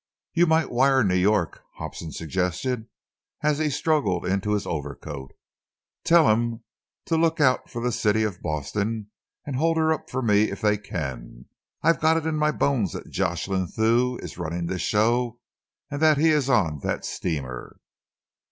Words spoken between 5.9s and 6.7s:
"Tell 'em